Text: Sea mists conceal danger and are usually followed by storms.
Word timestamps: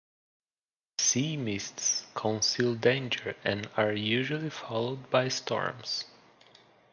Sea 0.97 1.37
mists 1.37 2.07
conceal 2.15 2.73
danger 2.73 3.35
and 3.45 3.69
are 3.77 3.93
usually 3.93 4.49
followed 4.49 5.11
by 5.11 5.27
storms. 5.27 6.05